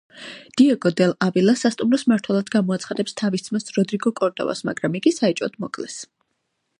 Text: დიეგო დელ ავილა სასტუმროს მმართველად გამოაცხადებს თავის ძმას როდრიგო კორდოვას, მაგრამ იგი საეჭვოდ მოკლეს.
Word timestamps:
დიეგო 0.59 0.91
დელ 1.01 1.11
ავილა 1.25 1.53
სასტუმროს 1.63 2.05
მმართველად 2.11 2.49
გამოაცხადებს 2.57 3.15
თავის 3.23 3.45
ძმას 3.49 3.69
როდრიგო 3.77 4.15
კორდოვას, 4.21 4.65
მაგრამ 4.71 5.01
იგი 5.01 5.17
საეჭვოდ 5.19 5.63
მოკლეს. 5.67 6.01